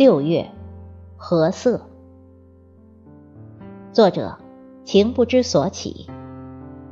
[0.00, 0.50] 六月，
[1.18, 1.82] 何色。
[3.92, 4.38] 作者：
[4.82, 6.06] 情不知所起。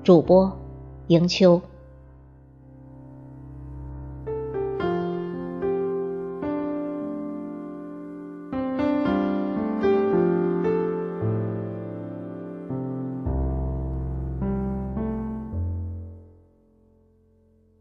[0.04, 0.54] 主播：
[1.06, 1.62] 迎秋。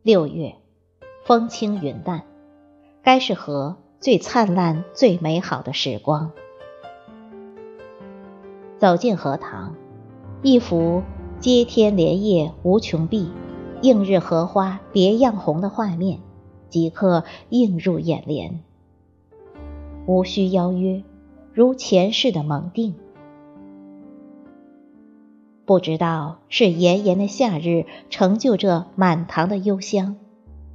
[0.04, 0.56] 六月，
[1.26, 2.24] 风轻云淡，
[3.04, 6.32] 该是何最灿烂、最美好的时光。
[8.78, 9.76] 走进荷塘，
[10.44, 11.02] 一幅
[11.42, 13.32] “接天莲叶无穷碧，
[13.82, 16.20] 映日荷花别样红”的画面
[16.70, 18.64] 即刻映入眼帘。
[20.06, 21.02] 无需邀约，
[21.52, 22.94] 如前世的蒙定。
[25.66, 30.18] 不知道是炎炎的夏日成就这满堂的幽香，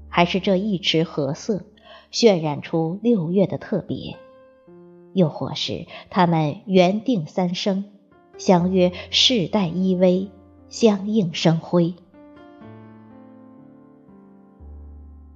[0.08, 1.62] 还是这一池荷色
[2.12, 4.16] 渲染出六月的特别，
[5.14, 7.86] 又或是他们缘定三生，
[8.36, 10.28] 相约世代依偎，
[10.68, 11.94] 相映生辉。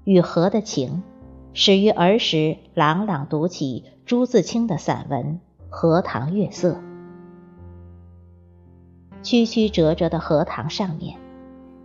[0.05, 1.03] 与荷的情，
[1.55, 5.25] 始于儿时朗朗读起朱自清的散文
[5.71, 6.75] 《荷塘月色》。
[9.23, 11.19] 曲曲折折的荷塘上面，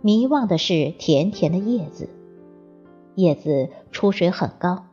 [0.02, 2.10] 迷望的是甜甜的叶子。
[3.14, 4.86] 叶子出水很高，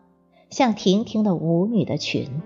[0.49, 2.41] 像亭亭的舞女的裙。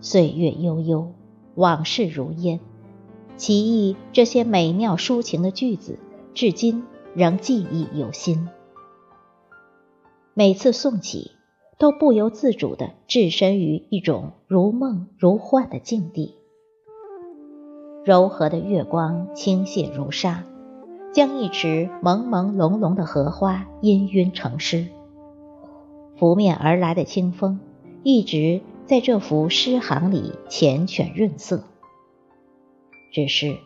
[0.00, 1.12] 岁月悠悠，
[1.54, 2.60] 往事如烟。
[3.36, 5.98] 奇异这些美妙抒情的句子，
[6.34, 8.48] 至今仍记忆犹新。
[10.34, 11.32] 每次诵起，
[11.78, 16.36] 都不由自主地置身于一种如梦如幻的境地。
[18.04, 20.44] 柔和的月光倾泻如沙，
[21.12, 24.86] 将一池朦朦胧胧的荷花氤氲成诗。
[26.16, 27.60] 拂面而来的清风，
[28.02, 31.64] 一直在这幅诗行里缱绻润色。
[33.12, 33.56] 只是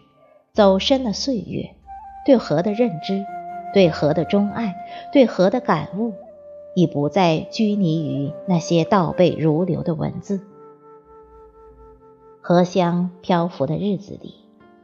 [0.53, 1.77] 走深了岁月，
[2.25, 3.25] 对荷的认知，
[3.73, 4.75] 对荷的钟爱，
[5.13, 6.15] 对荷的感悟，
[6.75, 10.41] 已不再拘泥于那些倒背如流的文字。
[12.41, 14.35] 荷香漂浮的日子里，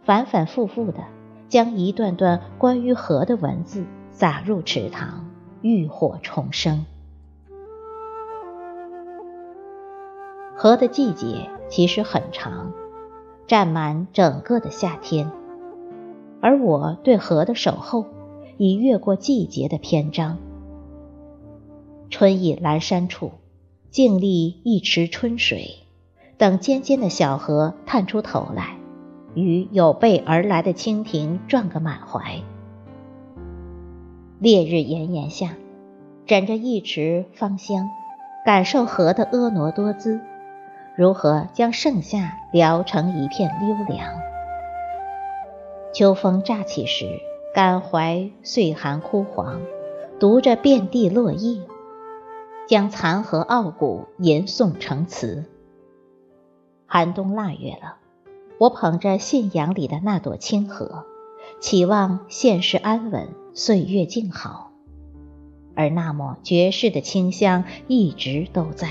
[0.04, 1.04] 反反复复的
[1.52, 5.28] 将一段段关于河的文字撒入池塘，
[5.60, 6.86] 浴火重生。
[10.56, 12.72] 河的季节其实很长，
[13.46, 15.30] 占满整个的夏天，
[16.40, 18.06] 而我对河的守候
[18.56, 20.38] 已越过季节的篇章。
[22.08, 23.30] 春意阑珊处，
[23.90, 25.80] 静立一池春水。
[26.38, 28.78] 等尖尖的小河探出头来，
[29.34, 32.42] 与有备而来的蜻蜓撞个满怀。
[34.38, 35.56] 烈日炎炎下，
[36.26, 37.88] 枕着一池芳香，
[38.44, 40.20] 感受河的婀娜多姿，
[40.96, 44.12] 如何将盛夏聊成一片幽凉？
[45.94, 47.20] 秋风乍起时，
[47.54, 49.60] 感怀岁寒枯黄，
[50.18, 51.60] 读着遍地落叶，
[52.66, 55.44] 将残荷傲骨吟诵成词。
[56.86, 57.96] 寒冬腊月了，
[58.62, 61.04] 我捧着信仰里的那朵清荷，
[61.60, 64.70] 祈望现世安稳，岁月静好。
[65.74, 68.88] 而那么绝世的清香一直都在。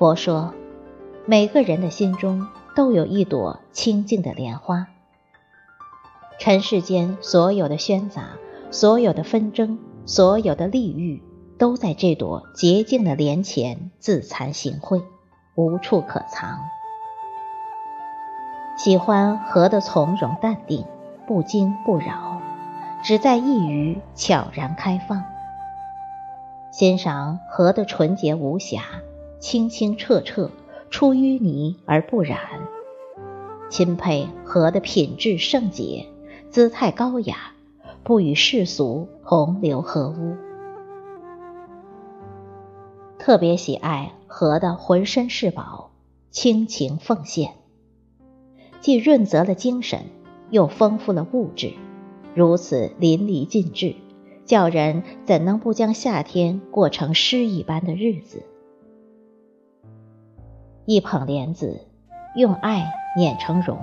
[0.00, 0.52] 佛说，
[1.26, 4.88] 每个人的心中都有一朵清净的莲花。
[6.40, 8.30] 尘世间所有的喧杂，
[8.72, 11.22] 所有的纷争，所有的利欲，
[11.56, 15.04] 都在这朵洁净的莲前自惭形秽。
[15.54, 16.58] 无处可藏，
[18.76, 20.84] 喜欢荷的从容淡定，
[21.26, 22.40] 不惊不扰，
[23.04, 25.22] 只在一隅悄然开放。
[26.72, 28.82] 欣赏荷的纯洁无瑕，
[29.38, 30.50] 清清澈澈，
[30.90, 32.36] 出淤泥而不染；
[33.70, 36.06] 钦佩和的品质圣洁，
[36.50, 37.36] 姿态高雅，
[38.02, 40.36] 不与世俗同流合污。
[43.20, 45.90] 特别喜爱和的浑身是宝，
[46.32, 47.54] 倾情奉献，
[48.84, 50.02] 既润泽了精神，
[50.50, 51.72] 又丰富了物质，
[52.34, 53.94] 如此淋漓尽致，
[54.44, 58.42] 叫人怎能不将夏天过成诗一般的日子？
[60.84, 61.86] 一捧莲子，
[62.36, 63.78] 用爱碾成蓉，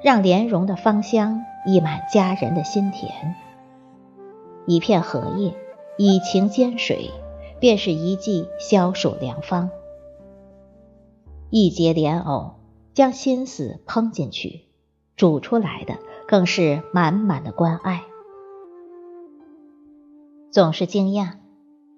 [0.00, 3.34] 让莲蓉的芳香溢满佳人的心田。
[4.64, 5.56] 一片荷叶，
[5.98, 7.10] 以情煎水。
[7.58, 9.70] 便是一剂消暑良方。
[11.50, 12.56] 一节莲藕，
[12.94, 14.62] 将心思烹进去，
[15.16, 15.98] 煮出来的
[16.28, 18.04] 更是满满的关爱。
[20.52, 21.32] 总是惊讶，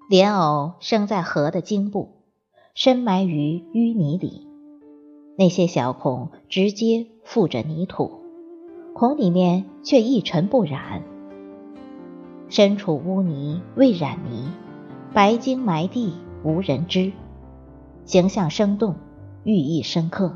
[0.09, 2.23] 莲藕生在河的茎部，
[2.75, 4.49] 深埋于淤泥里，
[5.37, 8.23] 那些小孔直接附着泥土，
[8.95, 11.03] 孔里面却一尘不染。
[12.49, 14.49] 身处污泥未染泥，
[15.13, 17.13] 白茎埋地无人知，
[18.07, 18.95] 形象生动，
[19.45, 20.35] 寓意深刻。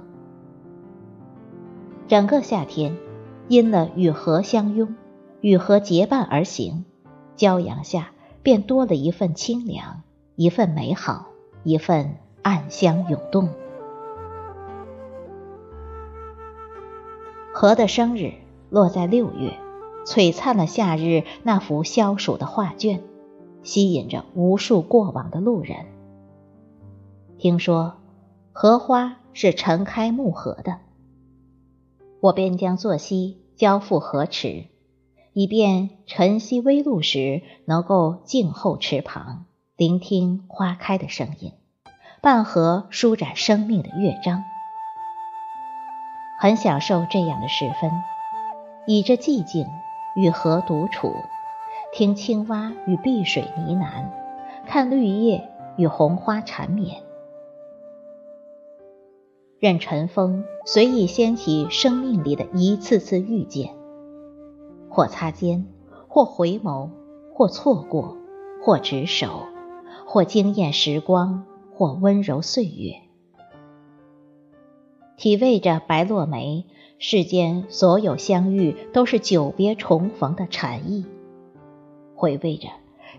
[2.10, 2.96] 整个夏天，
[3.46, 4.96] 因了与河相拥，
[5.42, 6.84] 与河结伴而行，
[7.36, 8.10] 骄阳下
[8.42, 10.02] 便多了一份清凉，
[10.34, 11.26] 一份美好，
[11.62, 13.48] 一份暗香涌动。
[17.54, 18.32] 河的生日
[18.70, 19.56] 落在六月，
[20.04, 23.04] 璀璨了夏日那幅消暑的画卷，
[23.62, 25.86] 吸引着无数过往的路人。
[27.38, 27.94] 听说
[28.50, 30.78] 荷花是盛开木荷的。
[32.20, 34.66] 我便将作息交付河池，
[35.32, 39.46] 以便晨曦微露时能够静候池旁，
[39.76, 41.54] 聆听花开的声音，
[42.20, 44.44] 伴河舒展生命的乐章。
[46.38, 47.90] 很享受这样的时分，
[48.86, 49.66] 倚着寂静
[50.14, 51.14] 与河独处，
[51.94, 54.04] 听青蛙与碧水呢喃，
[54.66, 57.02] 看绿叶与红花缠绵。
[59.60, 63.74] 任尘风随意掀起生命里的一次次遇见，
[64.88, 65.66] 或擦肩，
[66.08, 66.88] 或回眸，
[67.34, 68.16] 或错过，
[68.62, 69.42] 或执手，
[70.06, 72.94] 或惊艳时光，或温柔岁月。
[75.18, 76.64] 体味着白落梅，
[76.98, 81.04] 世间所有相遇都是久别重逢的禅意；
[82.14, 82.70] 回味着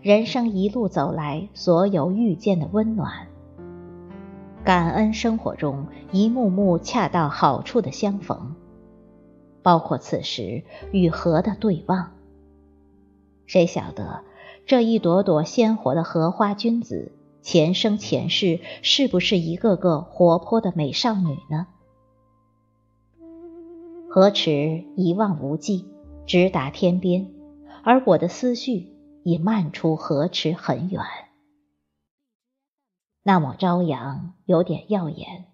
[0.02, 3.28] 人生一路走来所有遇见的温暖。
[4.63, 8.56] 感恩生活中一幕幕恰到好处的相逢，
[9.63, 12.12] 包括此时与荷的对望。
[13.48, 14.24] 谁晓得
[14.68, 17.12] 这一朵朵鲜活的荷花君子，
[17.42, 21.66] 前生前世是不是一个个活泼的美少女呢？
[24.10, 25.88] 河池一望无际，
[26.28, 27.31] 直达天边，
[27.84, 28.94] 而我的思绪
[29.24, 31.02] 已漫出河池很远。
[33.23, 35.45] 那抹朝阳有点耀眼，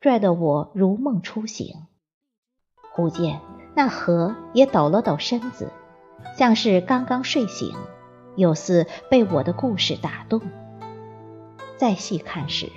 [0.00, 1.76] 拽得我如梦初醒。
[2.94, 3.40] 忽见
[3.74, 5.70] 那河也抖了抖身子，
[6.38, 7.74] 像是刚刚睡醒，
[8.34, 10.40] 又似被我的故事打动。
[11.76, 12.70] 再细看时，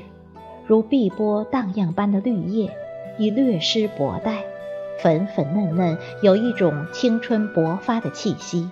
[0.67, 2.75] 如碧波荡漾般的绿叶
[3.17, 4.43] 已略施薄带，
[4.99, 8.69] 粉粉嫩嫩，有一种青春勃发的气息；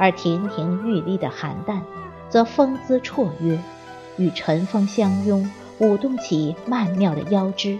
[0.00, 1.82] 而亭亭玉立的邯郸，
[2.28, 3.56] 则风姿绰约。
[4.16, 7.78] 与晨风相拥，舞动起曼妙的腰肢，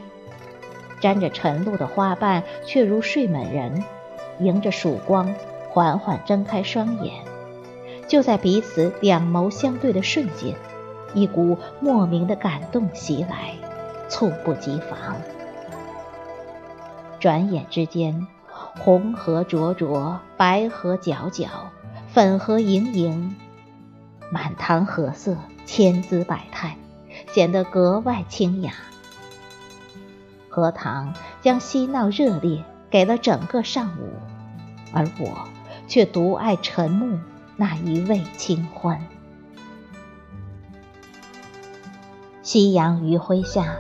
[1.00, 3.84] 沾着晨露的花瓣却如睡美人，
[4.38, 5.34] 迎着曙光
[5.68, 7.14] 缓缓睁开双眼。
[8.08, 10.54] 就在彼此两眸相对的瞬间，
[11.14, 13.54] 一股莫名的感动袭来，
[14.08, 15.16] 猝不及防。
[17.18, 18.26] 转眼之间，
[18.78, 21.46] 红荷灼灼，白荷皎皎，
[22.12, 23.36] 粉荷盈盈，
[24.30, 25.36] 满堂荷色。
[25.64, 26.76] 千姿百态，
[27.32, 28.72] 显得格外清雅。
[30.48, 34.10] 荷塘将嬉闹热烈给了整个上午，
[34.92, 35.48] 而我
[35.88, 37.18] 却独爱沉木
[37.56, 39.00] 那一味清欢。
[42.42, 43.76] 夕阳余晖下，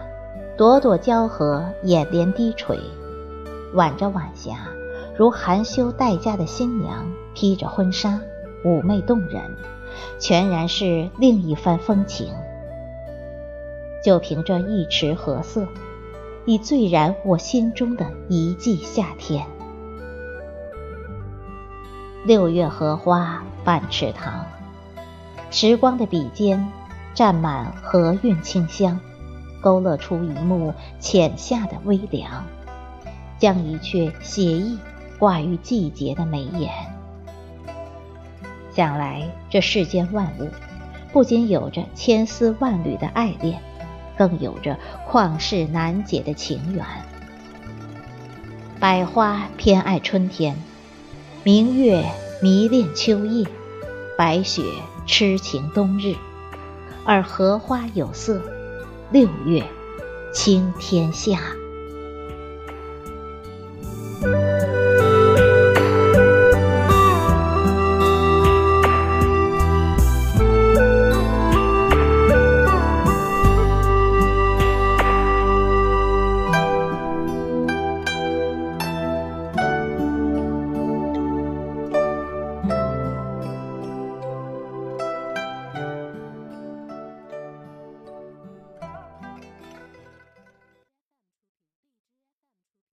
[0.56, 2.78] 朵朵娇荷眼帘低垂，
[3.74, 4.56] 挽着晚霞，
[5.18, 8.18] 如含羞待嫁的新娘，披着婚纱，
[8.64, 9.42] 妩媚动人。
[10.18, 12.28] 全然是另一番风情。
[14.04, 15.66] 就凭这一池荷色，
[16.44, 19.46] 已醉然我心中的一季夏天。
[22.24, 24.44] 六月荷花半池塘，
[25.50, 26.68] 时光的笔尖
[27.14, 28.98] 蘸满荷韵清香，
[29.60, 32.44] 勾勒出一幕浅夏的微凉，
[33.38, 34.78] 将一阙写意
[35.18, 36.91] 挂于季节的眉眼。
[38.74, 40.48] 想来，这世间万物，
[41.12, 43.60] 不仅有着千丝万缕的爱恋，
[44.16, 44.78] 更有着
[45.10, 46.84] 旷世难解的情缘。
[48.80, 50.56] 百花偏爱春天，
[51.44, 52.04] 明月
[52.42, 53.46] 迷恋秋夜，
[54.16, 54.62] 白雪
[55.06, 56.14] 痴情冬日，
[57.04, 58.40] 而荷花有色，
[59.10, 59.62] 六月
[60.32, 61.40] 清天下。